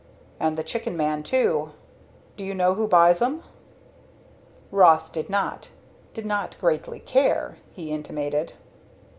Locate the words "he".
7.73-7.91